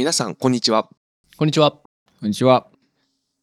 [0.00, 0.88] 皆さん、こんにちは。
[1.36, 1.72] こんにちは。
[1.72, 1.80] こ
[2.22, 2.66] んにちは。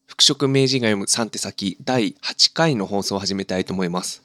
[0.07, 4.23] 服飾名人が読む3手先第8回の放送を始めたいと思います。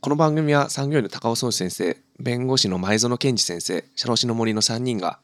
[0.00, 5.18] この番組は産業医の高尾壮先生、弁護士の前園健二先生、社労士の森の3人が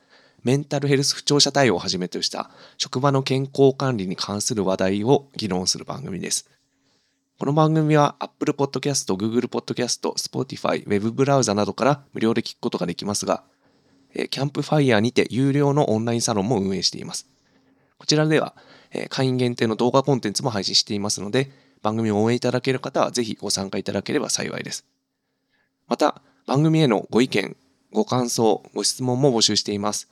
[0.45, 6.51] メンタルヘルス不調者対応をはじめとした職場の健康管理に関する話題を議論する番組です。
[7.39, 13.43] この番組は Apple Podcast、Google Podcast、Spotify、Web ブラウザなどから無料で聞くことができますが、
[14.15, 17.27] えキャンプファイヤーにて有料のオンラインサロンも運営しています。
[17.99, 18.55] こちらでは、
[18.91, 21.51] え会員限定の動画コンテンツも配信していますので、
[21.83, 24.85] 番組を応援いただける方はぜひご参加いただければ幸いです。
[25.89, 27.57] また、番組へのご意見、
[27.93, 30.09] ご感想、ご質問も募集しています。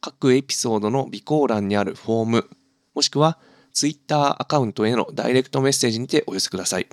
[0.00, 2.50] 各エピソードの備考欄にあるフォーム、
[2.94, 3.38] もしくは
[3.72, 6.80] Twitter アカウントへのダイレクトメッセージにてお寄せくださ。
[6.80, 6.88] い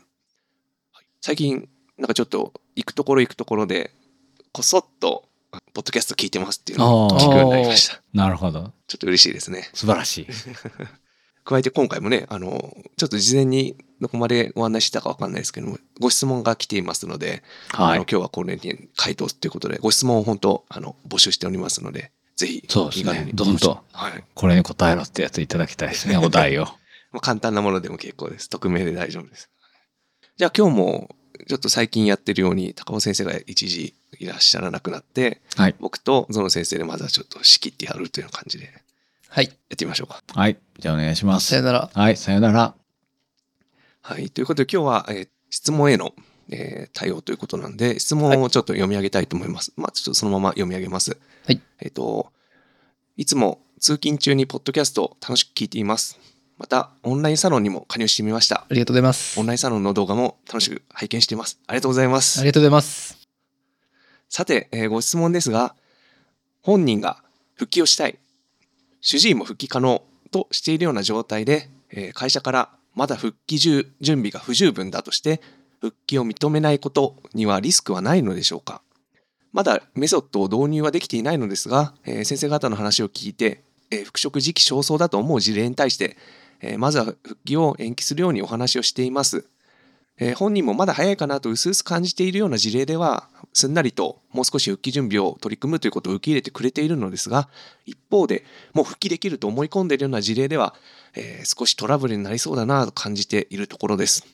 [1.21, 1.67] 最近、
[1.97, 3.91] なんかちょっと行くところ行くところで、
[4.51, 8.01] こそっと、ポッドキャスト聞いてますっていうのを聞くようになりました。
[8.13, 8.73] なるほど。
[8.87, 9.69] ちょっと嬉しいですね。
[9.73, 10.27] 素晴らしい。
[11.45, 17.41] 加えて今回もね、あの、ちょっと事前にどこまでご案内したかわかんないですけども、ご質問が来ていますので、
[17.73, 17.99] あはい。
[17.99, 24.23] の今日はこれに回答ということで、ご質問を本当、あの、募集しておりますので、ぜひ、そうですねどんどんはい。
[24.33, 26.65] これに答えろってやついただきたいですね、お題を。
[27.13, 28.49] まあ、簡単なものでも結構です。
[28.49, 29.49] 匿名で大丈夫です。
[30.35, 31.15] じゃあ今日も、
[31.47, 35.75] ちょっと最近やってるように、高尾先生が一時いらっしゃらなくなって、はい。
[35.79, 38.71] 僕とゾノ先生でまずはちょっと仕切ってやるという感じで、や
[39.29, 39.45] はい。
[39.45, 40.21] ってみましょうか。
[40.33, 40.57] はい。
[40.79, 41.47] じゃあお願いします。
[41.47, 41.89] さよなら。
[41.93, 42.17] はい。
[42.17, 42.73] さよなら。
[44.01, 44.29] はい。
[44.29, 46.13] ということで今日は、えー質問への、
[46.49, 49.71] えー対応ということなんで、質問をちょっと読み上げたいと思います。
[49.77, 51.17] まあ、ちょっとそのまま読み上げます。
[51.45, 51.61] はい。
[51.79, 52.31] えっ、と、
[53.15, 56.19] いつも通勤中にポッドキャストを楽しく聞いています。
[56.57, 58.61] また、オンラインサロンにも加入してみました。
[58.69, 59.39] ありがとうございます。
[59.39, 61.59] オンラインサロンの動画も楽しく拝見しています。
[61.67, 62.49] ありがとうございますあり。
[62.49, 63.16] がとうございます。
[64.29, 65.75] さて、えーご質問ですが、
[66.61, 67.23] 本人が
[67.55, 68.19] 復帰をしたい、
[69.01, 75.41] 主治医も復帰可能としているような状態で、えー会社からまだ復帰準準備が不十分だとして、
[75.79, 78.81] 復帰を認めないことにはリスクはないのでしょうか
[79.53, 86.17] まだメソッドを導入はできていないのですが、えー先生方の話を聞いて、えー復職時期尚早だと思う事例に対して、
[86.61, 89.45] えーまずは復帰を延期するようにお話をしています。
[90.19, 97.49] えー本人もまだ早いかなと薄々感じているような事例ではすんなりともう少し復帰準備を取り組むということを受け入れてくれているのですが
[97.85, 100.75] 一方でもう復帰できると思い込んでいるような事例では、
[101.15, 104.25] えー少しトラブルになりそうだなと感じているところです。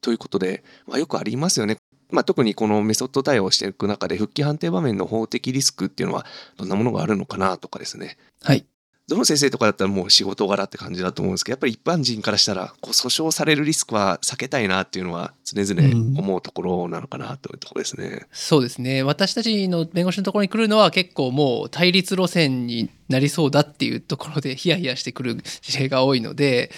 [0.00, 1.76] ということで、まあ、よくありますよね。
[2.10, 6.24] まあ、特にこのメソッド対応していく中で復帰判定場面の法的リスクっていうのは
[6.56, 8.64] どんなものがあるのかなとかですねはい。
[9.08, 18.26] どの先生とかだったらもう仕事柄って感じだと思うんですけどやっぱり一般人からしたらこう訴訟されるリスクは避けたいなっていうのは常々思うところなのかなというところですね。
[18.32, 19.04] そうですね。
[19.04, 26.72] 私たちの弁護士のところに来るのは結構もう対立路線になりそうだっていうところでヒヤヒヤしてくる事例が多いので、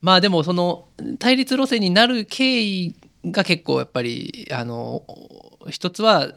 [0.00, 2.94] まあでもその対立路線になる経緯
[3.26, 5.02] が結構やっぱり、あの、
[5.70, 6.32] 一つは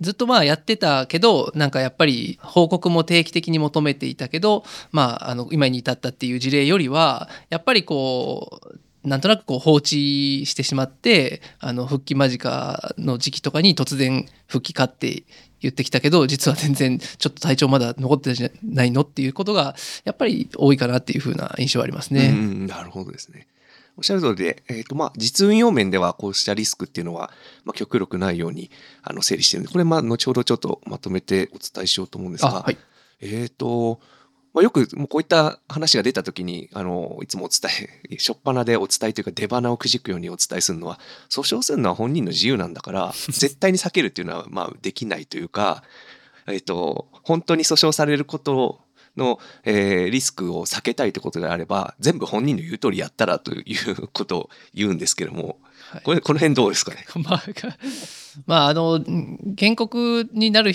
[0.00, 8.60] ずっとまあやってたけどなんかやっぱり報告も定期的に求めていたけど、まあ、あの今に至ったっていう事例よりはやっぱりこ
[9.04, 15.22] うなんとなくこう放置してしまってあの復帰間近の時期とかに突然復帰かって
[15.60, 18.32] 言ってきたけど実は全然ちょっと体調まだ残って
[18.62, 22.32] ないのっていうことがやっぱり多いかなっていうふうな印象はありますね。
[22.32, 23.46] なるほどですね。
[23.98, 27.32] おっしゃる通りで、えっ、と、まあ、実運用面ではこうしたリスクっていうのは、
[27.64, 28.70] まあ、極力ないように、
[29.02, 32.78] あの、整理してるんで、これ、まあ、後ほどちょっとまとめてお伝えしようと思うんですが、あはい、
[33.20, 34.00] えっ、と、
[34.54, 37.70] まあ、よくもうこういった話が出たときに、あの、いつもお伝
[38.08, 45.82] え、 初っ端でお伝えというか出花をくじくようにお伝えするのは、訴訟するのは本人の自由なんだから、 絶対に避けるっていうのは、まあ、できないというか、
[46.46, 48.80] えっ、と、本当に訴訟されること
[49.18, 55.58] の、えーリスクを避けたいということであれば、全部本人の言う通りやったらということを言うんですけども、
[55.90, 57.04] はいこれ、この辺どうですかね？
[57.24, 57.42] まあ、
[58.46, 59.04] まあ、あの
[59.58, 60.72] 原告になる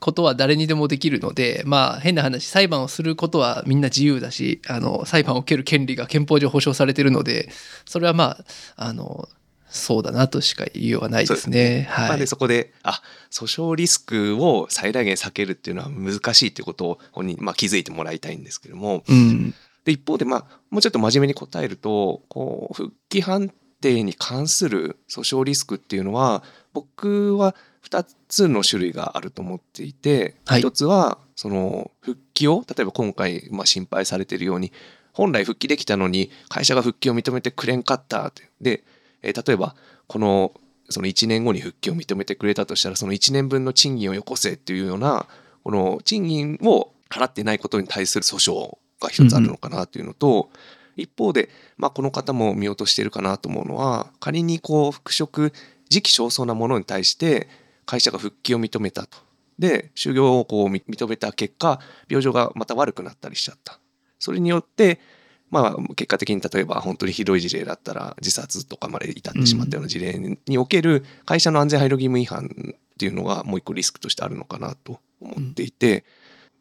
[0.00, 7.48] ことは誰にでもできるので、まあ、変な話裁判をすることはみんな自由だしあの裁判を受ける権利が憲法上保障されているので
[7.86, 8.36] それはま
[8.76, 9.28] ああの
[9.70, 11.86] そうだなとしか言いようがないですね。
[11.90, 12.18] まあ、はい。
[12.18, 19.54] で、そこで、あ、訴訟リスクを最大限避けるっていうのは難しいということを本人、まあ、気づいてもらいたいんですけども、うん。
[19.84, 26.42] で、一方で、まあ、もうちょっと真面目に答えると、こう、復帰判定に関する訴訟リスクっていうのは、
[26.72, 27.54] 僕は
[27.88, 30.62] 2つの種類があると思っていて、はい。
[30.62, 34.72] 1つは、その、復帰を、例えば今回、まあ、心配されているように、
[35.12, 38.50] 本来復帰できたのに、会社が復帰を認めてくれんかったって。
[38.60, 38.84] で、
[39.22, 39.74] えー例えば、
[40.06, 40.52] この、
[40.90, 45.26] その1年後に復帰を認めてくれたとしたら、その1年分の賃金をよこせっていうような、
[45.64, 50.50] この賃金を払ってないことに対する訴訟が一つあるのかなというのと、
[50.98, 55.52] 一方で、まあ、この方も見落としているかなと思うのは仮にこう復職
[55.88, 57.48] 時期尚早なものに対して
[57.86, 59.16] 会社が復帰を認めたと。
[59.58, 63.78] で就業をこう認めた結果病状がまた悪くなったりしちゃった。
[64.18, 65.00] それによって
[65.50, 76.04] まあ、結果的に例えば本当にひどい事例だったら自殺とかまで至ってしまったような事例における会社の安全配慮義務違反っていうのがもう一個リスクとしてあるのかなと思っていて、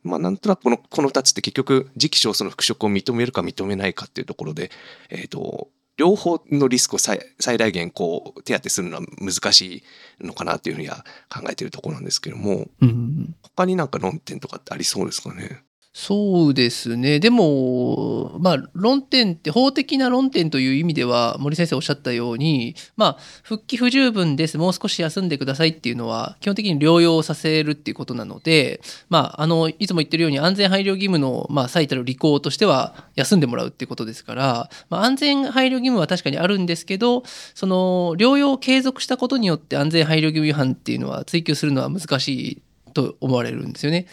[0.03, 4.71] まあ、なんとなくこのこの2つって結局時期尚早の復職を認めるか認めないかっていうところで、
[5.09, 7.19] えーと、両方のリスクを最
[7.57, 9.83] 大限こう手当てするのは難し
[10.19, 15.63] いのかなというふうには考えているところなんですけども、うん、他になんか論点とかってありそうですかね？
[15.99, 17.19] そうですね。
[17.19, 28.79] でも、まあ、論点って、法的な論点という意味では、森先生おっしゃったように、まあ、復帰不十分です、もう少し休んでくださいっていうのは、基本的に療養させるっていうことなので、
[29.09, 37.23] まあ、あの、いつも言ってるように、安全配慮義務の、まあ、最たる履行としては、休んでもらうっていうことですから、まあ、安全配慮義務は確かにあるんですけど、
[37.55, 42.61] その、療養を継続したことによって、安全配慮義務違反っていうのは追及するのは難しい
[42.93, 44.05] と思われるんですよね。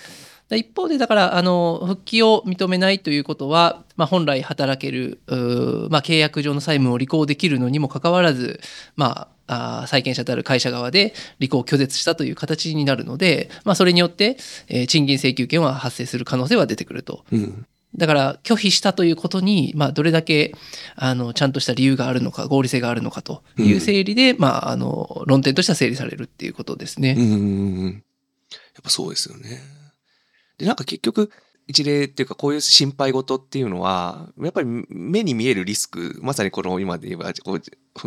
[0.50, 5.20] 一方でだからあの復帰を認めないということは、まあ、本来働ける、
[5.90, 8.60] まあ、契約上の債務を履行できるのにもかかわらず、
[8.94, 14.36] まあ、あ債権者である会社側で履行を拒絶したという形になるので、まあ、それによって、
[14.68, 17.24] えー、賃金請求権は発生する可能性は出てくると。
[17.32, 20.52] うんだから拒否したということに、まあ、どれだけ
[20.96, 27.14] あのちゃんとした理由があるのか合理性があるのかという整理で、うん、まあ、あの論点としては整理されるっていうことですね。
[27.16, 28.02] うん
[28.74, 29.60] やっぱそうですよね。
[30.58, 31.30] で、なんか結局、
[31.66, 37.32] 一例っていうかこういう心配事っていうのはやっぱり目に見えるリスクまさにこの今で言えば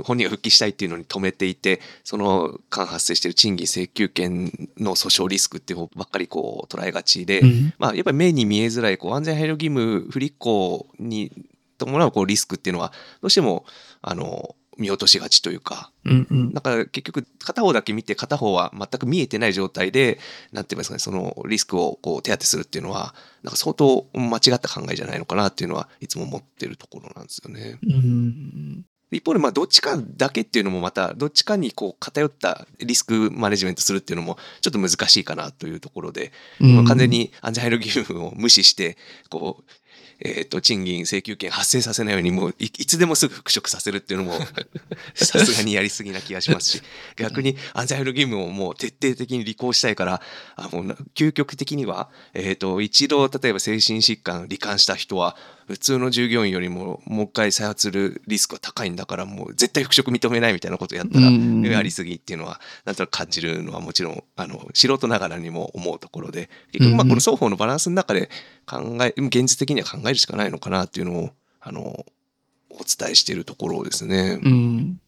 [0.03, 11.31] 本人が復帰したいっていうのに止めていてその間発生している賃金請求権の訴訟リスクっていうのばっかりこう捉えがちで、うん、まあ、やっぱり目に見えづらいこう安全配慮義務不履行に
[11.79, 12.91] 伴うこうリスクっていうのは
[13.21, 13.65] どうしても
[14.01, 20.19] あの見落としがちというか、うんうん、だから結局片方だけ見て片方は全く見えてない状態で
[20.51, 23.13] 何て言いますかねそのリスクをこう手当てするっていうのは
[23.43, 27.79] なんか相当間違った考えじゃないのかなっていうのはいつも思ってるところなんですよね。
[27.83, 38.97] うん一方でまあどっちかだけっていうのもまたどっちかにこう偏ったリスクマネジメントするっていうのもちょっと難しいかなというところで、うん、完全に安全配慮義務を無視して
[39.29, 39.71] こう
[40.19, 44.39] えーと、賃金請求権発生させないようにもういつでもすぐ復職させるっていうのも
[45.13, 46.81] さすがにやりすぎな気がしますし
[47.15, 50.21] 逆に安全配慮義務をもう徹底的に履行したいから
[50.55, 55.35] あもう究極的には、えーと一度例えば精神疾患罹患した人は
[55.67, 68.29] 普通の従業員よりももう一回再発するリスクが高いんだからもう絶対復職認めないみたいなことやったらやりすぎっていうのはなんとなく感じるのはもちろんあの素人ながらにも思うところで結局まあこの双方のバランスの中で
[68.67, 71.29] 考え現実的には考えるしかないのかなっていうのを
[71.61, 74.39] あのお伝えしているところですね。
[74.43, 74.99] うん。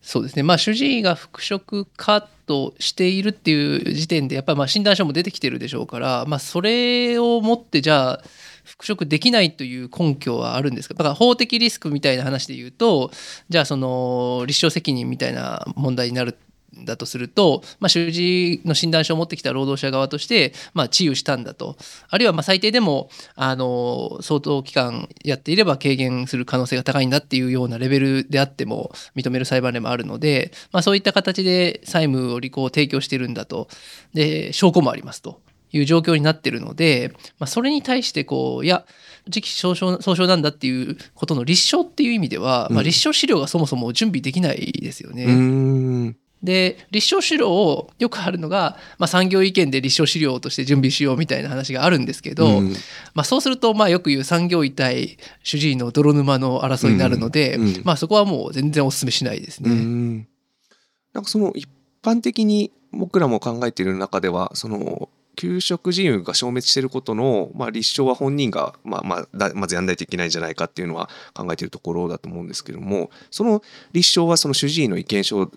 [0.00, 0.42] そうですね。
[0.42, 8.22] まあ主治医が復職かとしているっていう時点でやっぱりま診断書も出てきてるでしょうから、まあ、それをもってじゃあ
[8.64, 10.94] 復職できないという根拠はあるんですか？
[10.94, 13.10] だから法的リスクみたいな話で言うと
[13.48, 16.38] じゃあその立証責任みたいな問題になる
[16.74, 21.76] だとすると、まあ、習字の診断書を持ってきた労働者側として、まあ、治癒したんだと。
[22.08, 33.68] あるいはまあ最低でもあの相当期間やっていれば軽減する可能性が高いんだっていうようなレベルであっても認める裁判例もあるので、まあ、そういった形で債務を履行を提供してるんだと。
[34.14, 35.40] で証拠もありますと。
[35.70, 38.86] いう状況になってるので、まあ、それに対してこういや
[39.28, 46.14] 時期尚早なんだっていうことの立証っていう意味では、まあ、立証資料がそもそも準備できないですよね。
[46.42, 52.72] で立証資料をよくあるのが、まあ、産業意見で立証資料として準備しようみたいな話があるんですけど、うん、
[53.14, 57.66] まあ、そうするとまあよく言う産業医対主治医の泥沼の争いになるので、うん。
[57.66, 60.26] うん、まあ、そこはもう全然お勧めしないですね。
[61.12, 61.68] なんかその一
[62.02, 75.48] 般的に僕らも考えている中ではその給食自由が消滅していることの、まあ、立証は本人が、まあまあ、まずやんないといけないんじゃないかっていうのは考えているところだと思うんですけどもその立証はその主治医の意見書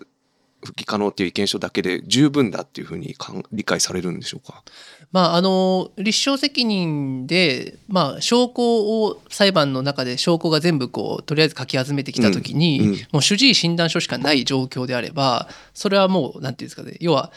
[0.64, 3.16] 復帰可能っていう意見書だけで十分だっていうふうに
[3.52, 4.62] 理解されるんでしょうか？
[5.10, 17.30] まあ、あの立証責任で、まあ、証拠を裁判の中で証拠が全部こうとりあえず書き集めてきた時に、うんうん、もう主治医診断書しかない状況であればそれはもう何て言うんですかね要は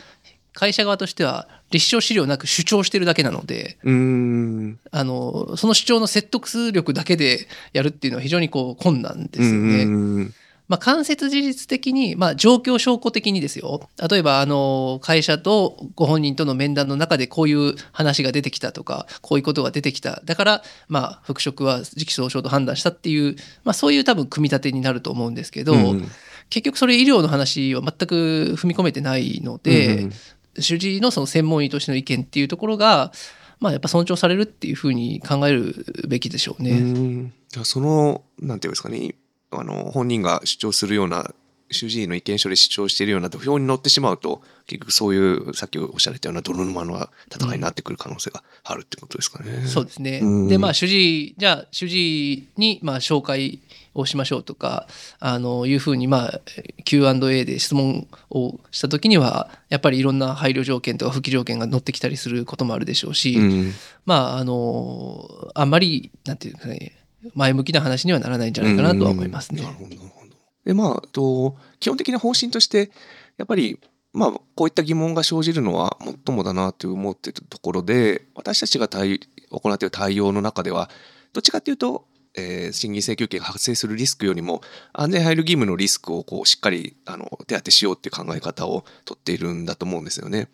[0.54, 10.32] 会社側としては立証資料なく主張してるだけなのであのその主張の説得力だけでやるっていうのは非常にこう困難ですよね。
[10.68, 13.90] まあ、間接事実的に、まあ、状況証拠的にですよ。
[14.10, 20.22] 例えばあの会社とご本人との面談の中でこういう話が出てきたとかこういうことが出てきた。
[20.26, 26.10] だから、まあ、復職は時期尚早と判断したっていう、まあ、そういう多分組み立てになると思うんですけど、うん
[26.50, 30.12] 結局それ医療の話は全く踏み込めてないので、うん。
[30.60, 33.12] 主治医のその専門医としての意見っていうところが、
[33.60, 36.72] まあ、やっぱ尊重されるっていうふうに考えるべきでしょうね。
[36.72, 37.34] うん。
[37.50, 39.16] じゃあそのなんていうんですかね
[39.52, 41.34] あの本人が主張するような
[41.72, 49.66] 主治医の意見書で主張しているような土俵に乗ってしまうと結局そういうさっきおっしゃられたような泥沼の戦いになってくる可能性があるってことですかね。
[49.66, 50.20] そうですね。
[50.22, 53.60] うんでまあ主治医じゃあ主治医にまあ紹介
[53.94, 54.88] をしましょうとか
[55.20, 56.42] あのいうふうにまあ
[56.84, 63.74] Q&A で質問をした時にはやっぱりいろんな配慮条件とか復帰条件が載ってきたりすることもあるでしょうし、うん
[64.06, 69.62] まああのあんまりなんていうかね前向きな話にはならないんじゃないかなとは思いますね。
[69.62, 72.92] なるほどなるほどでまあと基本的な方針として
[73.38, 73.80] やっぱり
[74.14, 80.90] まあこういった疑問が生じるのはもっともだなと思っているところで私たちが対行っている対応の中では
[81.34, 84.62] どっちかっていうと、えー審議請求権が発生するリスクよりも
[84.94, 90.40] 安全配慮義務のリスクをこうしっかりあの手当てしようっていう考え方をとっているんだと思うんですよね。
[90.40, 90.48] やっ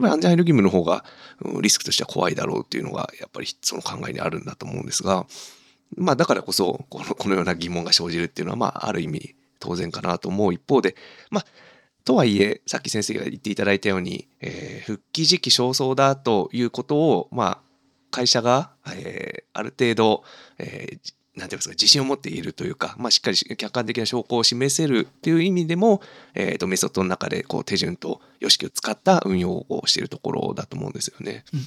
[0.00, 1.04] ぱり安全配慮義務の方が
[1.40, 5.26] うんリスクとしては怖いだろうっていうのがやっぱりその考えにあるんだと思うんですが、
[5.96, 10.96] まあだからこそこのこのような疑問が生じるっていうのはまあある意味当然かなと思う一方で
[11.30, 11.46] まあ
[12.04, 17.58] とはいえさっき先生が言っていただいたように、えー復帰時期尚早だということをまあ
[18.10, 20.24] 会社が、えーある程度、
[20.58, 26.02] えーなんていうんですか自信を持っているというか、まあ、しっかり客観的な証拠を示せるっていう意味でも、
[26.34, 31.44] えー、とメソッドの中でこう手順と様式を使った運用をしているところだと思うんですよね。
[31.54, 31.60] うん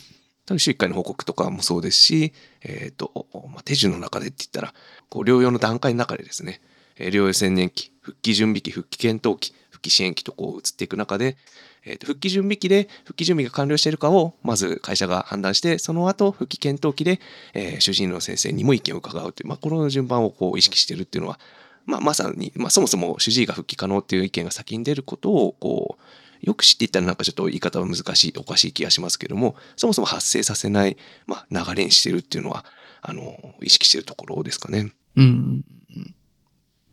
[0.46, 4.74] 多分週1回の報告とかもそうですし、えーとまあ、手順の中でって言ったら
[5.10, 6.62] こう療養の段階の中でですね、
[6.98, 11.38] 療養専念期復帰準備期復帰検討期復帰支援期とこう移っていく中で、
[11.84, 17.20] えーと復帰準備期で復帰準備が完了しているかをまず会社が判断してその後復帰検討期で、
[17.54, 21.40] えー主治医の先生にも意見を伺うという、まあ、この順番をこう意識しているっていうのは、
[21.86, 26.04] まあ、まさに、まあ、そもそも主治医が復帰可能っていう意見が先に出ることをこう
[26.42, 32.66] よく知っていったらなんかちょっと言い方は難しいおかしい気がしますけどもそもそも発生させない、まあ、流れにしてるっていうのは
[33.02, 34.92] あの意識してるところですかね。
[35.16, 35.64] うん。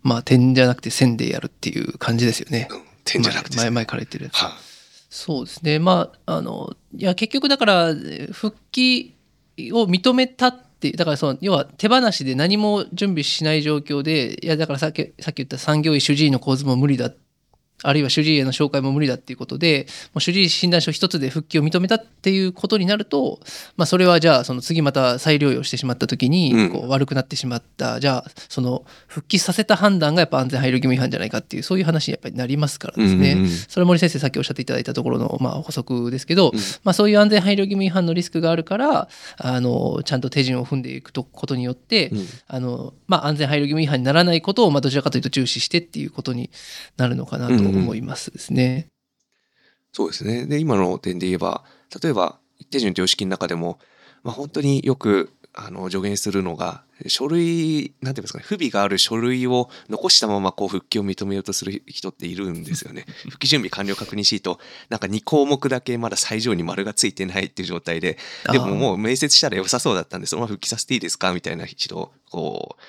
[0.03, 2.69] まあ点じゃなくて線でやるっていう感じですよね。
[2.71, 4.37] うん点じゃなくて前前から言ってるやつ。
[4.37, 4.53] は
[5.11, 5.79] そうですね。
[5.79, 9.15] まあ、あの、いや、結局だから、えー復帰
[9.73, 17.13] を認めたって、だからその、要は手放しで何も準備しない状況で、いや、だからさっき、さっき言った産業医主治医の構図も無理だ。
[17.83, 23.41] あるいは主治医への紹介も無理だっていうことで、もう主治医診断書一つで復帰を認めたっていうことになると、
[23.77, 26.31] まあ、それはじゃあ、その次また再療養してしまった時うん。
[26.31, 33.33] に、こう悪くなってしまった、じゃあ、その復帰させた判断がやっぱ安全配慮義務違反じゃないかっていう、そういう話にやっぱりなりますからですね。
[33.33, 33.51] うんうんうん。
[33.51, 36.59] それは森先生さっきおっしゃっていただいたところの、まあ、補足ですけど、うん。
[36.85, 39.09] まあ、そういう安全配慮義務違反のリスクがあるから
[39.39, 42.27] あのちゃんと手順を踏んでいくとことによって、うん。
[42.49, 46.51] あのまあ、安全配慮義務違反にならないことを、まあ、どちらかというと重視してっていうことに
[46.97, 48.89] なるのかなと思いますですね。
[49.93, 50.47] そうですね。
[50.47, 51.65] で、今の点で言えば、
[52.03, 53.79] 例えば、一手順と様式の中でも、
[54.23, 63.05] まあ、本当によくあの助言するのが、書類、なんていうんですかね、不備がある書類を残したままこう復帰を認めようとする人っているんですよね。
[63.29, 68.19] 復帰準備完了確認シート、なんか2項目だけまだ最上に丸がついてないっていう状態で、
[68.51, 72.83] でももう面接したら良さそうだったんで、そのまま復帰させていいですかみたいな人、こう、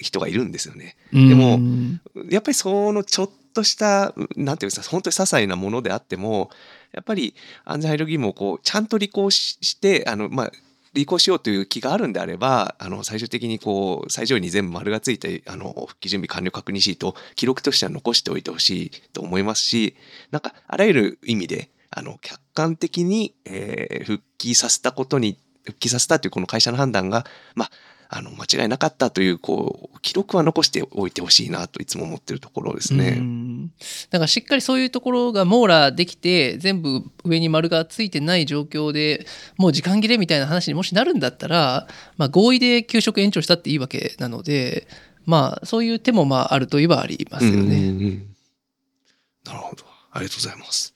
[0.00, 0.96] 人がいるんですよね。
[1.12, 6.50] でもうんやっぱりそのちょっとした、なんていうんですか、本当に些細なものであっても、
[6.92, 7.34] やっぱり
[7.64, 10.52] 安全配慮義務をこうちゃんと履行して、あの、まあ、
[10.94, 19.96] 履行しようという気があるんであれば、あの、最終的にこう、最上位に全部丸がついて、あの、復帰準備完了確認シート記録としては残しておいてほしいと思いますし、
[20.30, 27.70] なんか、あらゆる意味で、あの、客観的に、えー復帰させたことに、復帰させたというこの会社の判断が、まあ、
[28.10, 33.10] あの、間違いなかったという、こう、記録は残しておいてほしいなといつも思ってるところですうね。
[33.10, 33.72] んだ
[34.12, 39.26] からしっかりそういうところが網羅できて全部上に丸がついてない状況で
[39.58, 41.86] もう時間切れみたいな話にもしなるんだったら、
[42.16, 44.88] まあ、合意で給食延長したっていいわけなので
[45.26, 47.58] まあそういう手もまああるといえばありますよね。
[47.58, 48.26] うんうんうん
[49.44, 49.84] なるほど。
[50.12, 50.94] ありがとうございます。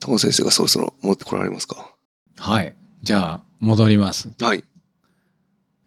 [0.00, 1.94] 高野先生がそろそろ持ってこられますか？
[2.36, 2.74] はい。
[3.02, 4.30] じゃあ、戻ります。
[4.40, 4.64] はい。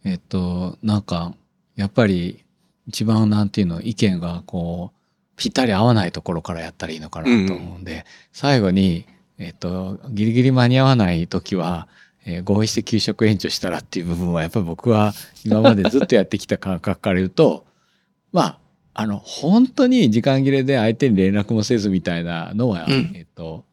[0.08, 1.34] えっと、なんか、
[1.76, 2.46] やっぱり、
[2.88, 4.98] 一番なんていうの、意見がこう、
[5.36, 9.06] ぴったり合わないところからやったらいいのかなと思うんで、最後に、
[9.38, 11.88] えっと、ギリギリ間に合わない時は、
[12.26, 17.66] えー合意して給食延長したらっていう部分は、やっぱり僕は今までずっとやってきた感覚から言うと、
[18.32, 18.60] まあ、
[18.94, 23.12] あの、本当に時間切れで相手に連絡もせずみたいなのは、うん。
[23.14, 23.66] えっと、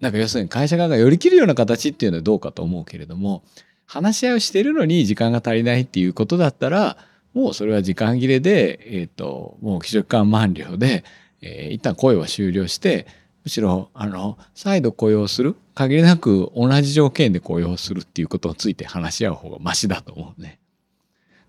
[0.00, 3.42] なんか要するに会社側が寄り切るような形っていうのはどうかと思うけれども、
[3.90, 6.96] 話し合いをしてるのに時間が足りないっていうことだったら、
[7.34, 11.02] もうそれは時間切れで、えっ、と、もう記録間満了で、
[11.42, 13.08] えー一旦雇用は終了して、
[13.42, 20.60] むしろ、あの、再度雇用する、限りなく同じ条件で雇用するっていうことについて話し合う方がマシだと思うね。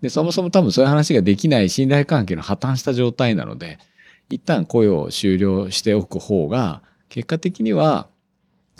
[0.00, 3.78] で、そもそも多分そういう話ができない信頼関係の破綻した状態なので、
[4.30, 8.08] 一旦雇用を終了しておく方が、結果的には、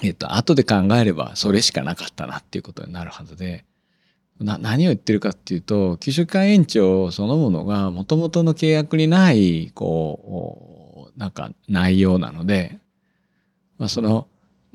[0.03, 3.65] えっと、後で考えればそれしかなかったなっていうことになるはずで、
[4.41, 12.79] な、何を言ってるかっていうと、給食間延長そのものが元々の契約にない、こう、なんか内容なので、
[13.79, 14.27] まあその、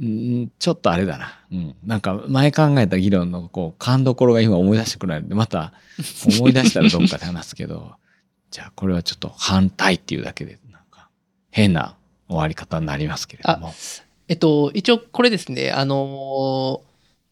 [0.01, 1.39] んちょっとあれだな。
[1.51, 1.75] うん。
[1.83, 5.73] なんか前考えた議論のこう、勘どころが今思い出してくないので、また
[6.39, 7.95] 思い出したらどっかで話すけど、
[8.51, 11.09] じゃあこれはちょっと反対っていうだけで、なんか
[11.49, 11.95] 変な
[12.27, 13.73] 終わり方になりますけれども。
[14.27, 16.87] えっと、一応これですね、あのー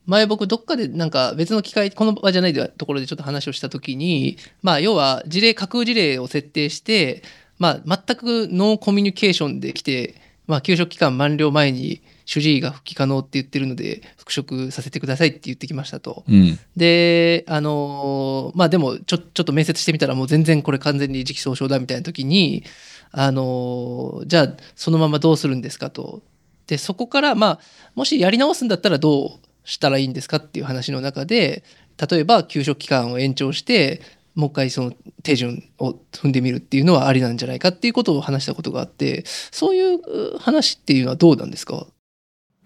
[0.07, 7.23] 前僕どっかでなんか別の機会、この場じゃないところでちょっと話をしたときに、まあ要は事例、架空事例を設定して、
[7.57, 10.13] まあ全くノーコミュニケーションで来て、
[10.45, 16.23] まあ給食期間満了前に主治医が復帰可能って言ってるので復職させてくださいって言ってきましたと。
[16.29, 16.59] うん。
[16.77, 22.63] で、あのーまあでもちょ、ちょっと面接してみたらもう全然これ完全に時期尚早だみたいな時に、
[23.11, 26.21] あのーじゃあそのままどうするんですかと。
[26.67, 27.59] で、そこから、まあ、
[27.95, 29.29] もしやり直すんだったらどう
[29.63, 31.63] したらいいんですかっていう話の中で、
[32.09, 34.01] 例えば休職期間を延長して、
[34.35, 34.93] もう一回その
[35.23, 41.87] 手順を踏んでみるっていうのはありなんじゃないかっていうことを話したことがあって、そういう話っていうのはどうなんですか？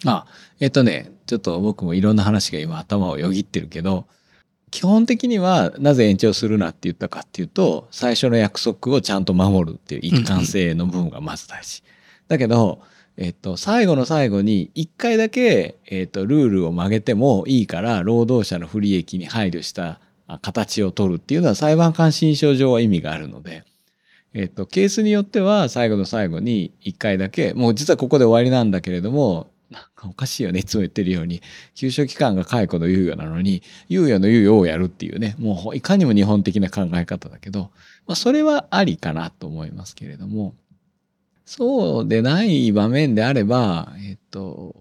[0.06, 0.26] あ、
[0.60, 4.08] えっとね、ちょっと僕もいろんな話が今頭をよぎってるけど、
[4.72, 11.84] 基本的にはなぜ延長するなって言ったかっていうと、最初の約束をちゃんと守るっていう一貫性の部分がまず大事。
[12.28, 12.82] だけど、
[13.22, 20.00] えっと、最後の最後に一回だけ、えっと、ルールを曲げてもいいから、労働者の不利益に配慮した
[20.42, 23.66] 形を取るっていうのは裁判官心証上は意味があるので、
[24.34, 31.42] えっと、ケースによっては最後の最後に一回だけ、もう実はここで終わりなんだけれども、なんかおかしいよね、いつも言ってるように、
[31.76, 37.70] 休職期間が解雇の猶予なのに、猶予の猶予をやるっていうね、もういかにも日本的な考え方だけど、
[38.08, 40.56] まあそれはありかなと思いますけれども、
[41.50, 44.76] そうでない場面であれば、えっと、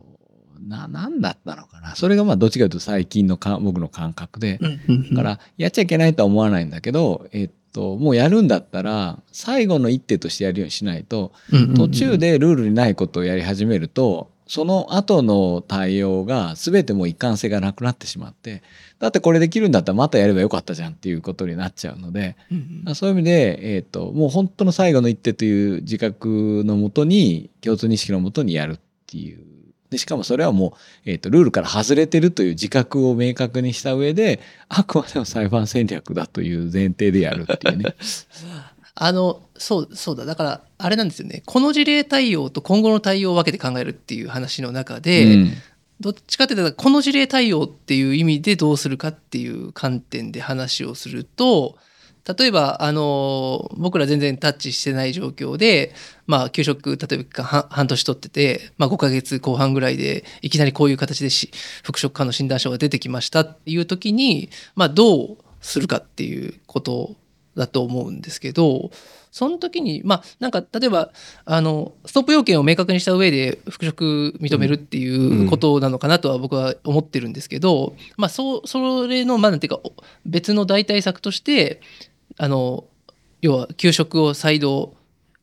[0.69, 1.97] な、なんだったのかな。
[1.97, 11.33] それがまあどっちかというと最近のか僕の感覚で、だから、やっちゃいけないとは思わないんだけど、えっと、もうやるんだったら、最後の一手としてやるようにしないと、
[11.75, 18.63] 途中でルールにないことをやり始めると、その後の対応が全てもう一貫性がなくなってしまって、
[18.99, 29.41] だってこれできるんだったらまたやればよかったじゃんっていうことになっちゃうので、うんうんそういう意味で、えっ、と、もう本当の最後の一手という自覚のもとに、共通認識のもとにやるっていう。
[29.91, 37.95] で、しかもそれはもう、えっ、と、ルールから外れてるという自覚を明確にした上で、あくまでも裁判戦略だという前提でやるっていうね。
[39.01, 40.25] あの、そう、そうだ。
[40.25, 41.43] だから、あれなんですよね。
[41.47, 45.53] この事例対応と今後の対応を分けて考えるっていう話の中で、うん
[46.01, 51.77] どっちかっていうと、この事例対応っていう意味でどうするかっていう観点で話をすると、
[52.39, 55.93] 例えば、あの、僕ら全然タッチしてない状況で、
[56.29, 61.51] まあ、給食、例えば半半年取ってて、まあ、5ヶ月後半ぐらいで、いきなりこういう形でし
[61.83, 67.17] 復職可の診断書が出てきましたっていう時に、まあ、どうするかっていうこと
[67.59, 68.91] だと思うんですけど、
[69.31, 71.11] その時に、まあ、なんか、例えば、
[71.45, 79.93] あの、ストップ要件を明確にした上で復職認めるっていうことなのかなとは僕は思ってるんですけど、まあ、そう、それの、まあ、なんていうか、お
[80.25, 81.81] 別の代替策として、
[82.39, 82.85] あの、
[83.43, 84.95] 要は、給食を再度、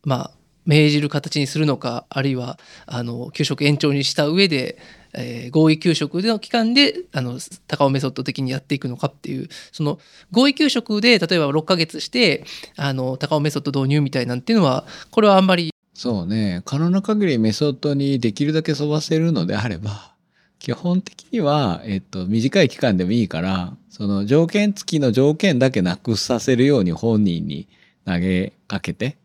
[0.04, 0.32] まあ、
[0.66, 4.78] 命じる形にするのか、あるいは、あの、給食延長にした上で、
[5.18, 9.98] えー合意給食での期間であの高尾メソッド的にやっていくのかっていうその
[10.32, 12.44] 合意給食で例えば6ヶ月して
[12.76, 16.62] あの高尾メソッド導入みたいなんていうのはこれはあんまりそうね。
[16.66, 20.14] 可能な限りメソッドにできるだけ沿わせるのであれば、
[20.60, 27.70] 基本的には、えっと、短い期間でもいいから、その条件付きの条件だけなくさせるように本人に
[28.06, 29.16] 投げかけて、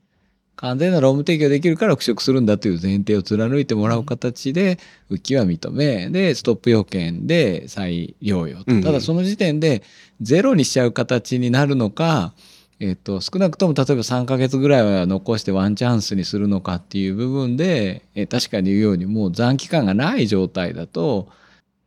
[0.60, 4.78] 完全な労務提供できるから復職するんだという前提を貫いてもらう形で、
[5.10, 8.64] 浮きは認め、で、ストップ要件で再療養と。
[8.68, 9.82] うんうんただその時点で
[10.20, 12.34] ゼロにしちゃう形になるのか、
[12.78, 21.28] えっと、少なくとも例えば3ヶ月ぐらいは残してワンチャンスにするのかっていう部分で、えー確かに言うようにもう残期間がない状態だと、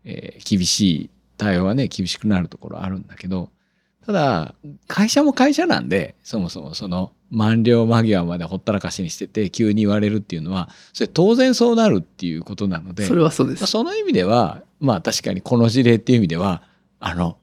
[0.04, 3.50] えー厳しい対応はね、厳しくなるところあるんだけど、
[4.06, 4.56] ただ、
[4.88, 13.66] 会社も会社なんで、そもそもその、満了間際までほったらかしにしてて急に言われるっていうのはそれ当然そうなるっていうことなのでそれはそうです。
[13.66, 16.62] その意味ではまあ確かにこの事例っていう意味では
[17.00, 17.38] あの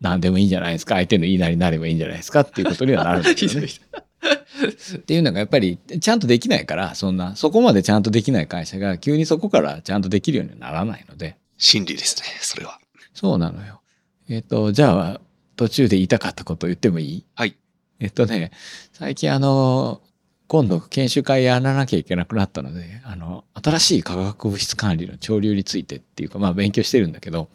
[0.00, 3.68] 何でもいいんじゃないですか相手の言いなりになればいいんじゃないですかっていうことにはなるんですよね。
[4.96, 12.78] っていうのがやっぱりちゃんとできないからそんなそこまでちゃんとできない会社が急にそこからちゃんとできるようにはならないので真理ですね、それは。
[13.12, 13.80] そうなのよ。
[14.28, 15.20] えっ、とじゃあ
[15.56, 17.24] 途中で言いたかったことを言ってもいい？
[17.34, 17.56] はい。
[18.00, 18.50] えっとね
[18.92, 20.02] 最近あの
[20.48, 27.48] 今度研修会やらなきゃいけなくなったのであの新しい化学物質管理の潮流についてっていうかまあ勉強してるんだけど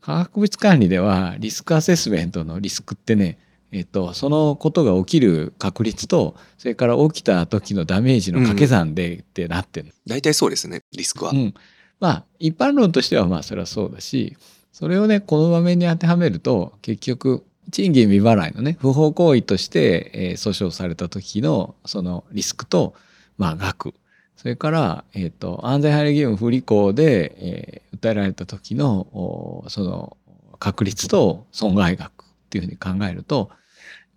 [0.00, 3.38] 化学物質管理ではリスクアセスメントのリスクってね
[3.70, 11.32] えっと、そのことが起きる確率とそれから起きた時のダメージの掛け算でってなってる、大体そうですね、リスクは。
[11.32, 11.54] うん、
[12.00, 14.36] まあ一般論としてはまあそれはそうだし
[14.72, 22.94] それをねこの場面に当てはめると結局賃金未払いのね不法行為として、えー訴訟された時のそのリスクと
[23.36, 23.94] まあ額。
[24.36, 30.16] それから、えー、と安全配慮義務不履行で、えー訴えられた時のその
[30.58, 33.50] 確率と損害額っていうふうに考えると、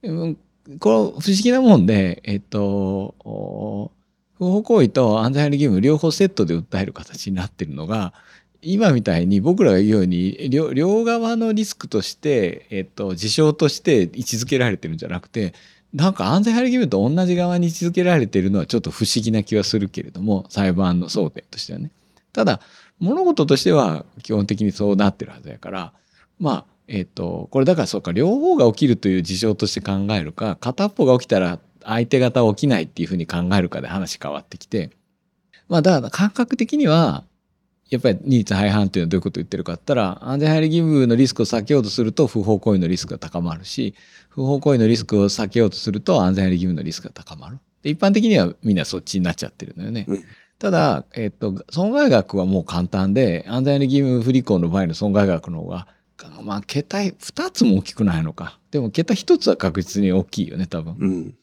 [0.03, 0.37] うん、
[0.79, 3.15] これ不思議なもんでえっ、と
[4.37, 8.13] 不法行為と安全配慮義務両方セットで訴える形になってるのが
[8.62, 15.54] 今みたいに僕らが言うように両側のリスクとして、えっと、事象として位置づけられてるんじゃなくて
[15.93, 21.91] なんか安全配慮義務と同じ側に位置づけられてるのはちょっと不思議な気はするけれども裁判の争点としてはね。
[22.34, 22.62] ただ
[23.00, 25.93] 物事としては基本的にそうなってるはずやから
[26.39, 34.91] まあえっとこれだからそうか両方が起きるという事象として考えるか片っぽが起きたら相手方は起きないっていうふうに考えるかで話変わってきて
[35.67, 37.24] まあだから感覚的には
[37.91, 43.93] やっぱり二律背反というのはどういうことを言ってるかって言ったら安全配慮義務のリスクを避けようとすると不法行為のリスクが高まるし
[44.30, 47.60] 不法行為のリスクを避けようとすると安全配慮義務のリスクが高まる。
[47.84, 50.06] で一般的にはみんなそっちになっちゃってるのよね。
[50.08, 50.23] うん
[50.62, 55.88] ただ、えっと、損害額はもう簡単で安全配慮義務不履行の場合の損害額の方が
[56.43, 58.60] まあ桁2つも大きくないのか。
[58.69, 60.95] でも桁1つは確実に大きいよね多分。
[60.99, 61.36] うん。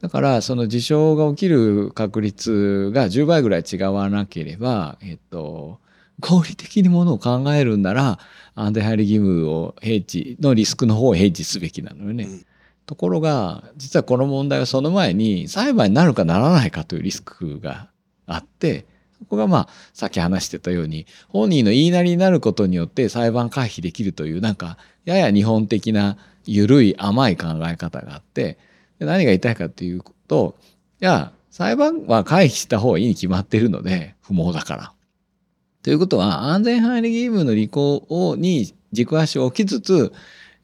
[0.00, 5.78] だからその事象が起きる確率が10倍ぐらい違わなければ、えっと、
[6.20, 8.18] 合理的にものを考えるんなら
[8.54, 12.24] 安全配慮義務を平地のリスクの方を平地すべきなのよね。
[12.24, 12.46] うん
[12.90, 17.88] ところが実はこの問題はその前に裁判になるかならないかというリスクが
[18.26, 18.84] あって
[19.20, 28.58] そこがまあさっき話してたように本人の言いなりになることによって裁判回避できるというなんかやや日本的な緩い甘い考え方があってで
[29.06, 30.56] 何が言いたいかというと
[31.00, 34.92] いや裁判は回避した方がいいに決まっているので不毛だから。
[35.82, 40.12] ということは安全配慮義務の履行をに軸足を置きつつ、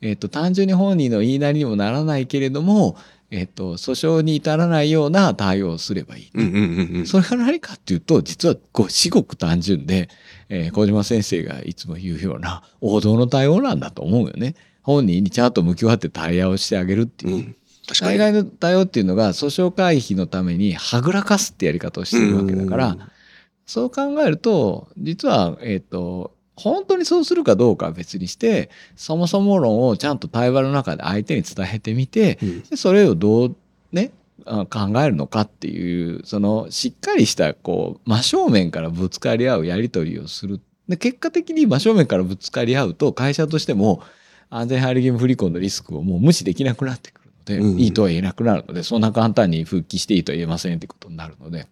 [0.00, 2.96] えっと、単純に本人の言いなりにもならないけれども、
[3.30, 6.30] えっと、訴訟に至らないような対応をすればいい。
[6.34, 7.06] うんうんうんうん。
[7.06, 10.08] それが何かっていうと実はご至極単純で、
[10.48, 14.54] えー小島先生がいつも言うような王道の対応なんだと思うよね。
[14.82, 17.34] 本人にちゃんと向き合って対応してあげるっていう。
[17.34, 17.56] うん。
[17.86, 18.18] 確かに。
[18.18, 23.00] 大概の対応っていうのが訴訟回避のためにはぐらかすってやり方をしてるわけだから、うん。
[23.66, 32.62] そう考えると実は、えっと本当にそうするかどうかは別にしてそもそも論をちゃんと対話の中で相手に伝えてみてうん。
[32.62, 33.56] でそれをどう
[33.92, 34.12] ね
[34.46, 40.60] あ考えるのかっていうそのしっかりしたこう真正面からぶつかり合うやり取りをする。
[40.88, 44.02] で結果的に真正面からぶつかり合うと会社としても
[44.48, 47.25] 安全配慮義務不履行のリスクをもう無視できなくなってくる。
[47.25, 47.80] ので、うん。
[47.80, 51.66] いいとは言えなくなるのでそんな簡単に復帰していいとは言えませんってことになるので、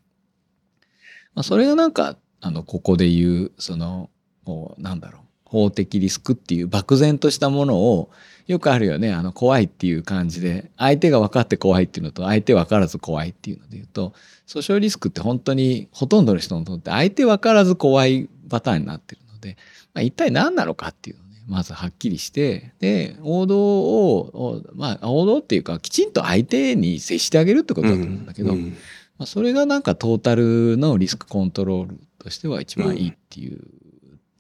[1.35, 4.09] まあ、それがなんかあのここで言うその
[4.45, 8.11] こうなんだろう法的リスクっていう漠然としたものを
[8.47, 14.13] よくあるよねあの怖いっていう感じで相手が分かって怖いっていうのと相手分からず怖いっていうので言うと
[14.47, 19.57] 訴訟リスクって本当にほとんどの人にとって相手分からず怖いパターンになってるので、
[19.95, 28.77] まあ、一体何なのかっていうまずはっきりしてで王道をおまあ王道っていうかきちんと相手に接してあげるってことだと思うんだけど、うん
[29.19, 33.61] まあ、それがなんかトータルのリスクコントロールとしては一番いいっていう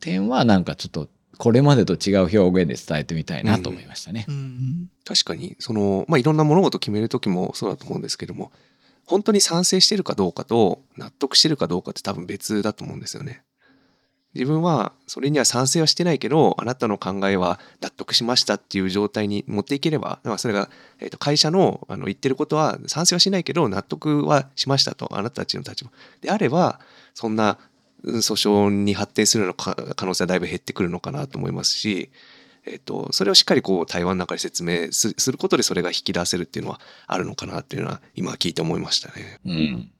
[0.00, 4.24] 点はなんかちょっとこれまでと違う表現で伝えてみたいなと思いましたね。
[4.28, 8.52] うん確かにその、まあ、いろんな物事を決める時もそうだと思うんですけども
[9.04, 13.42] 本当に賛成してるかどうかと納得してるかどうかって多分別だと思うんですよね。
[14.34, 20.68] 自分はそれには賛成はしてないけどあなたの考えは納得しましたっていう状態に持っていければまあそれが、
[21.00, 26.80] えー、と会社のあの言ってることは賛成はしないけど納得はしましたとあなたたちの立場であれば
[27.14, 27.58] そんな
[28.04, 32.10] 訴訟に発展するのか可能性はだいぶ減ってくるのかなと思いますし
[32.66, 39.38] えっと、それをしっかりこう対話の中で説明すすることでそれが引き出せるっていうのはあるのかなっていうのは今聞いて思いましたね。
[39.44, 39.90] うん。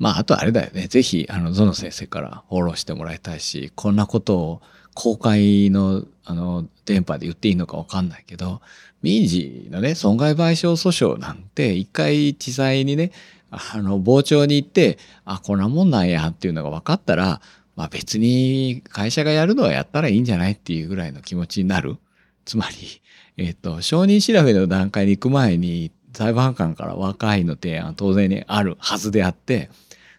[0.00, 0.86] まあ、あとあれだよね。
[0.88, 4.62] ぜひ、あの、ゾノ先生からフォローしてもらいたいし、こんなことを
[4.94, 8.62] 公開の、あの、電波で言っていいのかわかんないけど、
[9.02, 13.12] 民事のね、損害賠償訴訟なんて、一回地裁にね、
[13.50, 17.42] あの、傍聴に行って、あ、こんなもんなんやっていうのが分かったら、
[17.76, 21.98] まあ別に会社がやるのはやったらいいんじゃないっていうぐらいの気持ちになる。
[22.46, 23.02] つまり、
[23.36, 29.70] えっ、と、承認調べの段階に行く前に、裁判官から和解の提案は当然にあるはずであって、